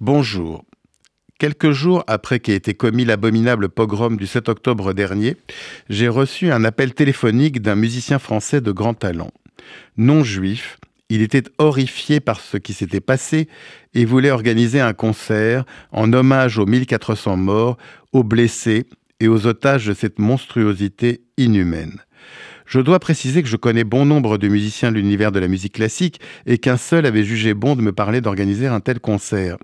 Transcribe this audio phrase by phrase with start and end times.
[0.00, 0.64] Bonjour.
[1.38, 5.36] Quelques jours après qu'ait été commis l'abominable pogrom du 7 octobre dernier,
[5.90, 9.30] j'ai reçu un appel téléphonique d'un musicien français de grand talent.
[9.98, 10.78] Non juif,
[11.10, 13.46] il était horrifié par ce qui s'était passé
[13.92, 17.76] et voulait organiser un concert en hommage aux 1400 morts,
[18.14, 18.86] aux blessés
[19.20, 22.00] et aux otages de cette monstruosité inhumaine.
[22.66, 25.74] Je dois préciser que je connais bon nombre de musiciens de l'univers de la musique
[25.74, 29.56] classique et qu'un seul avait jugé bon de me parler d'organiser un tel concert.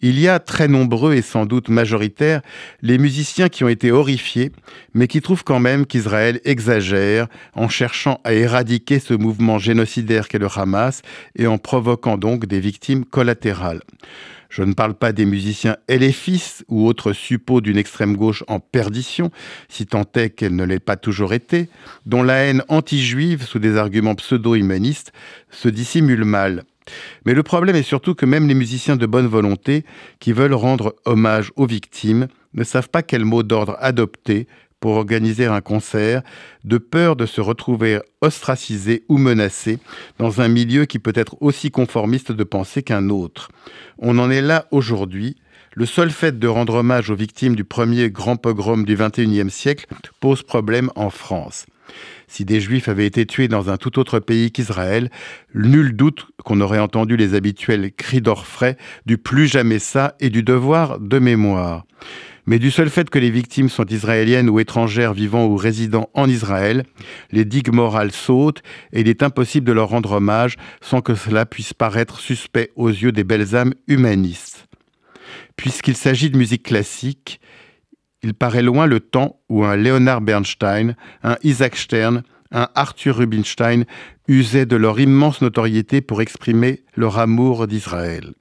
[0.00, 2.40] Il y a très nombreux et sans doute majoritaires
[2.82, 4.52] les musiciens qui ont été horrifiés,
[4.94, 10.38] mais qui trouvent quand même qu'Israël exagère en cherchant à éradiquer ce mouvement génocidaire qu'est
[10.38, 11.02] le Hamas
[11.34, 13.80] et en provoquant donc des victimes collatérales.
[14.50, 19.32] Je ne parle pas des musiciens LFIS ou autres suppôts d'une extrême gauche en perdition,
[19.68, 21.68] si tant est qu'elle ne l'ait pas toujours été,
[22.06, 25.12] dont la haine anti-juive sous des arguments pseudo-humanistes
[25.50, 26.64] se dissimule mal.
[27.24, 29.84] Mais le problème est surtout que même les musiciens de bonne volonté,
[30.20, 34.46] qui veulent rendre hommage aux victimes, ne savent pas quel mot d'ordre adopter
[34.80, 36.22] pour organiser un concert,
[36.64, 39.78] de peur de se retrouver ostracisés ou menacés
[40.18, 43.50] dans un milieu qui peut être aussi conformiste de penser qu'un autre.
[43.98, 45.36] On en est là aujourd'hui.
[45.74, 49.86] Le seul fait de rendre hommage aux victimes du premier grand pogrom du XXIe siècle
[50.20, 51.66] pose problème en France.
[52.26, 55.10] Si des Juifs avaient été tués dans un tout autre pays qu'Israël,
[55.54, 58.76] nul doute qu'on aurait entendu les habituels cris d'orfraie
[59.06, 61.86] du plus jamais ça et du devoir de mémoire.
[62.48, 66.26] Mais du seul fait que les victimes sont israéliennes ou étrangères vivant ou résidant en
[66.30, 66.84] Israël,
[67.30, 68.62] les digues morales sautent
[68.94, 72.88] et il est impossible de leur rendre hommage sans que cela puisse paraître suspect aux
[72.88, 74.66] yeux des belles âmes humanistes.
[75.56, 77.38] Puisqu'il s'agit de musique classique,
[78.22, 83.84] il paraît loin le temps où un Leonard Bernstein, un Isaac Stern, un Arthur Rubinstein
[84.26, 88.32] usaient de leur immense notoriété pour exprimer leur amour d'Israël.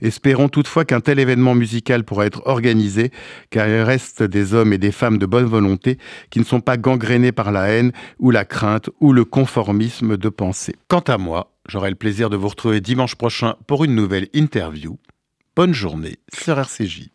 [0.00, 3.10] Espérons toutefois qu'un tel événement musical pourra être organisé,
[3.50, 5.98] car il reste des hommes et des femmes de bonne volonté
[6.30, 10.28] qui ne sont pas gangrénés par la haine ou la crainte ou le conformisme de
[10.28, 10.76] pensée.
[10.88, 14.98] Quant à moi, j'aurai le plaisir de vous retrouver dimanche prochain pour une nouvelle interview.
[15.56, 17.10] Bonne journée sur RCJ.